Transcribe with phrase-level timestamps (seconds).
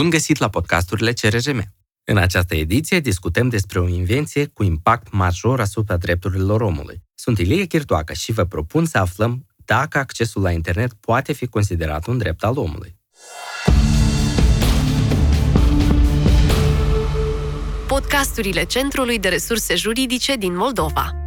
[0.00, 1.74] Bun găsit la podcasturile CRJM!
[2.04, 7.02] În această ediție discutăm despre o invenție cu impact major asupra drepturilor omului.
[7.14, 12.06] Sunt Ilie Chirtoacă și vă propun să aflăm dacă accesul la internet poate fi considerat
[12.06, 12.96] un drept al omului.
[17.86, 21.19] Podcasturile Centrului de Resurse Juridice din Moldova.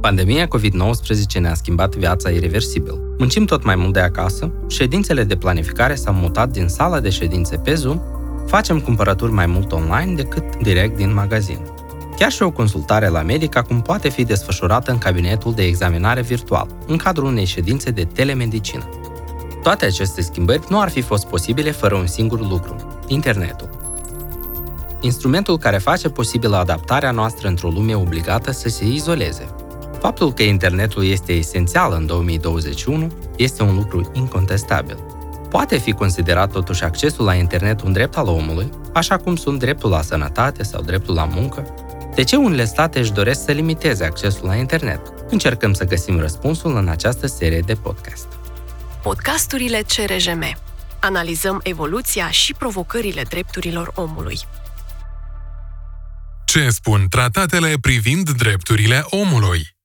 [0.00, 3.00] Pandemia COVID-19 ne-a schimbat viața irreversibil.
[3.18, 7.56] Muncim tot mai mult de acasă, ședințele de planificare s-au mutat din sala de ședințe
[7.56, 8.00] pe Zoom,
[8.46, 11.58] facem cumpărături mai mult online decât direct din magazin.
[12.16, 16.66] Chiar și o consultare la medic acum poate fi desfășurată în cabinetul de examinare virtual,
[16.86, 18.88] în cadrul unei ședințe de telemedicină.
[19.62, 23.70] Toate aceste schimbări nu ar fi fost posibile fără un singur lucru, internetul.
[25.00, 29.46] Instrumentul care face posibilă adaptarea noastră într-o lume obligată să se izoleze,
[30.00, 34.96] Faptul că internetul este esențial în 2021 este un lucru incontestabil.
[35.50, 39.90] Poate fi considerat totuși accesul la internet un drept al omului, așa cum sunt dreptul
[39.90, 41.74] la sănătate sau dreptul la muncă?
[42.14, 45.00] De ce unele state își doresc să limiteze accesul la internet?
[45.28, 48.26] Încercăm să găsim răspunsul în această serie de podcast.
[49.02, 50.56] Podcasturile CRJM.
[51.00, 54.38] Analizăm evoluția și provocările drepturilor omului.
[56.44, 59.78] Ce spun tratatele privind drepturile omului?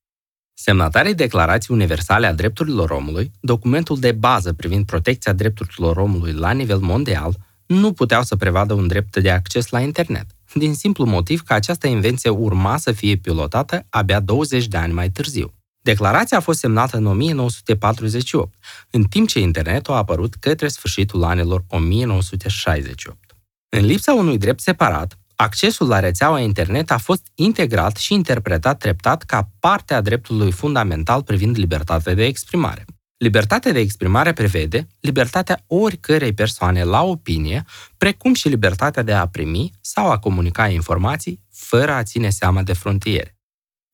[0.57, 6.77] Semnatarii Declarației Universale a Drepturilor Omului, documentul de bază privind protecția drepturilor omului la nivel
[6.77, 11.53] mondial, nu puteau să prevadă un drept de acces la internet, din simplu motiv că
[11.53, 15.53] această invenție urma să fie pilotată abia 20 de ani mai târziu.
[15.81, 18.57] Declarația a fost semnată în 1948,
[18.89, 23.17] în timp ce internetul a apărut către sfârșitul anilor 1968.
[23.69, 29.23] În lipsa unui drept separat, accesul la rețeaua internet a fost integrat și interpretat treptat
[29.23, 32.85] ca parte a dreptului fundamental privind libertatea de exprimare.
[33.17, 37.65] Libertatea de exprimare prevede libertatea oricărei persoane la opinie,
[37.97, 42.73] precum și libertatea de a primi sau a comunica informații fără a ține seama de
[42.73, 43.37] frontiere.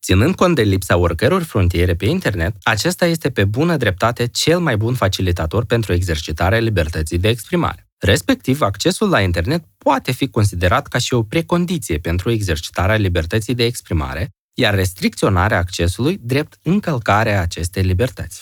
[0.01, 4.77] Ținând cont de lipsa oricăror frontiere pe internet, acesta este pe bună dreptate cel mai
[4.77, 7.90] bun facilitator pentru exercitarea libertății de exprimare.
[8.01, 13.63] Respectiv, accesul la internet poate fi considerat ca și o precondiție pentru exercitarea libertății de
[13.63, 18.41] exprimare, iar restricționarea accesului drept încălcarea acestei libertăți.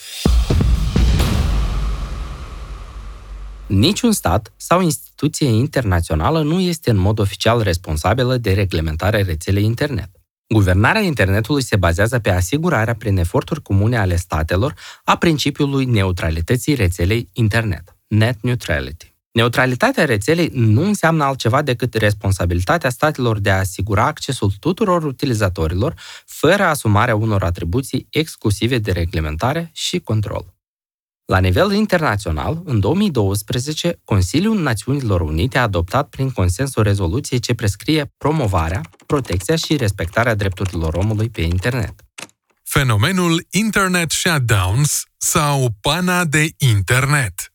[3.66, 10.10] Niciun stat sau instituție internațională nu este în mod oficial responsabilă de reglementarea rețelei internet.
[10.48, 17.28] Guvernarea internetului se bazează pe asigurarea prin eforturi comune ale statelor a principiului neutralității rețelei
[17.32, 19.09] internet, net neutrality.
[19.32, 25.94] Neutralitatea rețelei nu înseamnă altceva decât responsabilitatea statelor de a asigura accesul tuturor utilizatorilor
[26.26, 30.54] fără asumarea unor atribuții exclusive de reglementare și control.
[31.24, 37.54] La nivel internațional, în 2012, Consiliul Națiunilor Unite a adoptat prin consens o rezoluție ce
[37.54, 41.94] prescrie promovarea, protecția și respectarea drepturilor omului pe internet.
[42.62, 47.49] Fenomenul Internet Shutdowns sau pana de internet.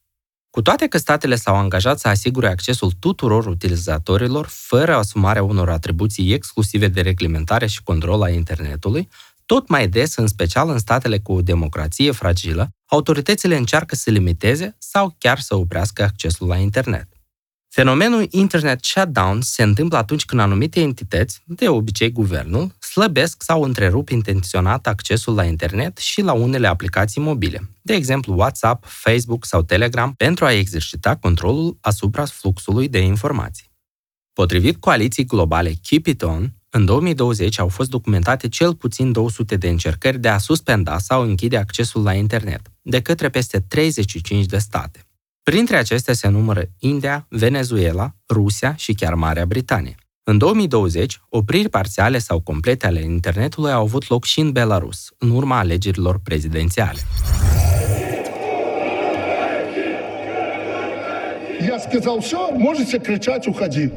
[0.56, 6.34] Cu toate că statele s-au angajat să asigure accesul tuturor utilizatorilor fără asumarea unor atribuții
[6.34, 9.10] exclusive de reglementare și control a internetului,
[9.46, 14.76] tot mai des, în special în statele cu o democrație fragilă, autoritățile încearcă să limiteze
[14.80, 17.08] sau chiar să oprească accesul la internet.
[17.75, 24.09] Fenomenul Internet Shutdown se întâmplă atunci când anumite entități, de obicei guvernul, slăbesc sau întrerup
[24.09, 30.14] intenționat accesul la internet și la unele aplicații mobile, de exemplu WhatsApp, Facebook sau Telegram,
[30.14, 33.72] pentru a exercita controlul asupra fluxului de informații.
[34.34, 39.69] Potrivit coaliției globale Keep It On, în 2020 au fost documentate cel puțin 200 de
[39.69, 45.05] încercări de a suspenda sau închide accesul la internet, de către peste 35 de state.
[45.45, 49.95] Printre acestea se numără India, Venezuela, Rusia și chiar Marea Britanie.
[50.23, 55.31] În 2020, opriri parțiale sau complete ale internetului au avut loc și în Belarus, în
[55.31, 56.99] urma alegerilor prezidențiale.
[61.69, 63.91] Я сказал, все, можете кричать, уходи.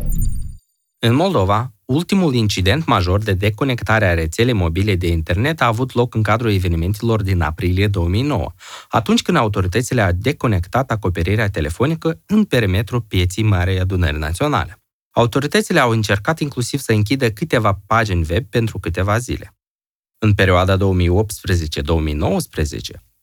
[0.99, 6.14] În Moldova, ultimul incident major de deconectare a rețelei mobile de internet a avut loc
[6.14, 8.52] în cadrul evenimentelor din aprilie 2009,
[8.88, 14.82] atunci când autoritățile au deconectat acoperirea telefonică în perimetrul pieții Marei Adunări Naționale.
[15.10, 19.56] Autoritățile au încercat inclusiv să închidă câteva pagini web pentru câteva zile.
[20.18, 20.80] În perioada 2018-2019,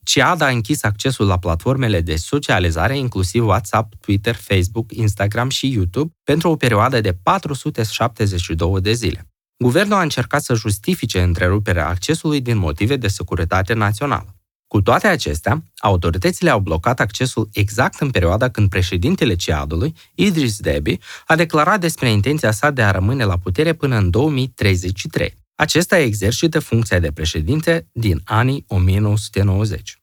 [0.06, 6.14] CIAD a închis accesul la platformele de socializare, inclusiv WhatsApp, Twitter, Facebook, Instagram și YouTube,
[6.24, 9.28] pentru o perioadă de 472 de zile.
[9.58, 14.36] Guvernul a încercat să justifice întreruperea accesului din motive de securitate națională.
[14.68, 21.00] Cu toate acestea, autoritățile au blocat accesul exact în perioada când președintele Ciadului, Idris Deby,
[21.26, 25.34] a declarat despre intenția sa de a rămâne la putere până în 2033.
[25.56, 30.02] Acesta exercită funcția de președinte din anii 1990.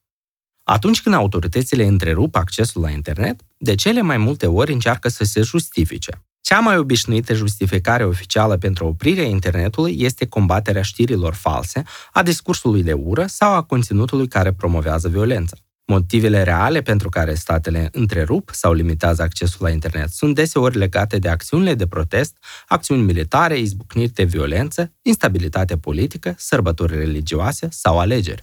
[0.63, 5.43] Atunci când autoritățile întrerup accesul la internet, de cele mai multe ori încearcă să se
[5.43, 6.25] justifice.
[6.41, 11.83] Cea mai obișnuită justificare oficială pentru oprirea internetului este combaterea știrilor false,
[12.13, 15.57] a discursului de ură sau a conținutului care promovează violența.
[15.85, 21.29] Motivele reale pentru care statele întrerup sau limitează accesul la internet sunt deseori legate de
[21.29, 22.37] acțiunile de protest,
[22.67, 28.43] acțiuni militare, izbucniri de violență, instabilitate politică, sărbători religioase sau alegeri.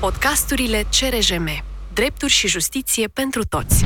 [0.00, 1.64] Podcasturile CRJM.
[1.92, 3.84] Drepturi și justiție pentru toți.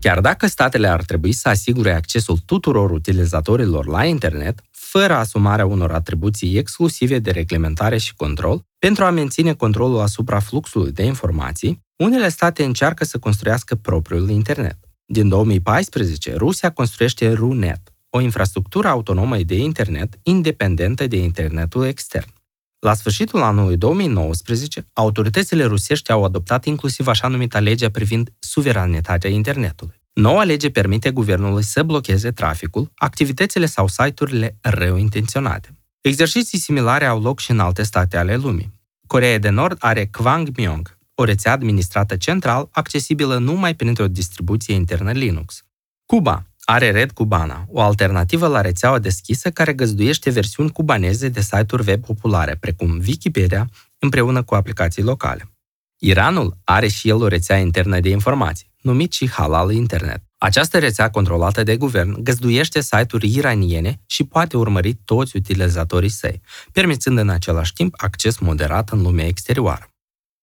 [0.00, 4.62] Chiar dacă statele ar trebui să asigure accesul tuturor utilizatorilor la internet,
[4.98, 10.92] fără asumarea unor atribuții exclusive de reglementare și control, pentru a menține controlul asupra fluxului
[10.92, 14.78] de informații, unele state încearcă să construiască propriul internet.
[15.04, 22.32] Din 2014, Rusia construiește RUNET, o infrastructură autonomă de internet independentă de internetul extern.
[22.78, 29.95] La sfârșitul anului 2019, autoritățile rusești au adoptat inclusiv așa numita legea privind suveranitatea internetului.
[30.20, 35.68] Noua lege permite guvernului să blocheze traficul, activitățile sau site-urile rău intenționate.
[36.00, 38.72] Exerciții similare au loc și în alte state ale lumii.
[39.06, 45.64] Coreea de Nord are Kwangmyong, o rețea administrată central, accesibilă numai printr-o distribuție internă Linux.
[46.06, 51.88] Cuba are Red Cubana, o alternativă la rețeaua deschisă care găzduiește versiuni cubaneze de site-uri
[51.88, 53.68] web populare, precum Wikipedia,
[53.98, 55.50] împreună cu aplicații locale.
[55.98, 60.22] Iranul are și el o rețea internă de informații, numit și Halal Internet.
[60.38, 66.40] Această rețea controlată de guvern găzduiește site-uri iraniene și poate urmări toți utilizatorii săi,
[66.72, 69.88] permițând în același timp acces moderat în lumea exterioară.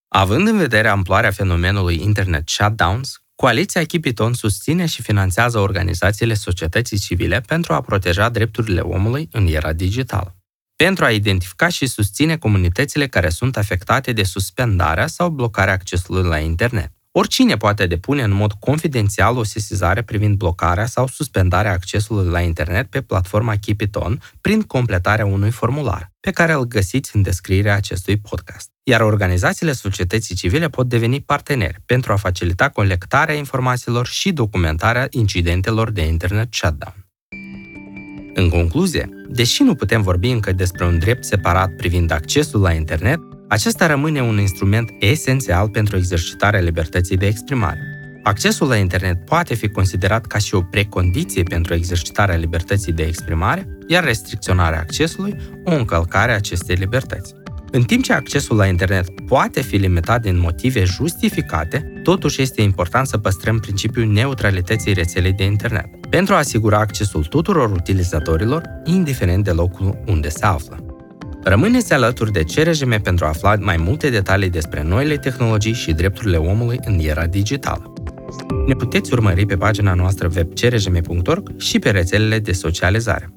[0.08, 7.42] Având în vedere amploarea fenomenului Internet Shutdowns, Coaliția Chipiton susține și finanțează organizațiile societății civile
[7.42, 10.36] pentru a proteja drepturile omului în era digitală,
[10.76, 16.38] pentru a identifica și susține comunitățile care sunt afectate de suspendarea sau blocarea accesului la
[16.38, 16.92] internet.
[17.16, 22.90] Oricine poate depune în mod confidențial o sesizare privind blocarea sau suspendarea accesului la internet
[22.90, 28.70] pe platforma Kipiton prin completarea unui formular, pe care îl găsiți în descrierea acestui podcast.
[28.84, 35.92] Iar organizațiile societății civile pot deveni parteneri pentru a facilita colectarea informațiilor și documentarea incidentelor
[35.92, 36.96] de internet shutdown.
[38.34, 43.20] În concluzie, deși nu putem vorbi încă despre un drept separat privind accesul la internet,
[43.54, 47.80] acesta rămâne un instrument esențial pentru exercitarea libertății de exprimare.
[48.24, 53.68] Accesul la internet poate fi considerat ca și o precondiție pentru exercitarea libertății de exprimare,
[53.88, 57.34] iar restricționarea accesului o încălcare a acestei libertăți.
[57.72, 63.08] În timp ce accesul la internet poate fi limitat din motive justificate, totuși este important
[63.08, 69.52] să păstrăm principiul neutralității rețelei de internet, pentru a asigura accesul tuturor utilizatorilor, indiferent de
[69.52, 70.93] locul unde se află.
[71.44, 76.38] Rămâneți alături de CRJM pentru a afla mai multe detalii despre noile tehnologii și drepturile
[76.38, 77.94] omului în era digitală.
[78.68, 83.34] Ne puteți urmări pe pagina noastră web crjm.org și pe rețelele de socializare.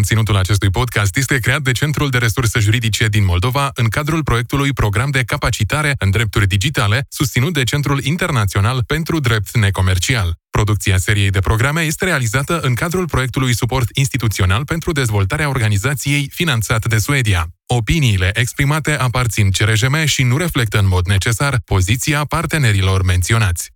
[0.00, 4.72] Conținutul acestui podcast este creat de Centrul de Resurse Juridice din Moldova în cadrul proiectului
[4.72, 10.34] Program de Capacitare în Drepturi Digitale, susținut de Centrul Internațional pentru Drept Necomercial.
[10.50, 16.88] Producția seriei de programe este realizată în cadrul proiectului Suport Instituțional pentru Dezvoltarea Organizației finanțat
[16.88, 17.46] de Suedia.
[17.66, 23.70] Opiniile exprimate aparțin CRJM și nu reflectă în mod necesar poziția partenerilor menționați.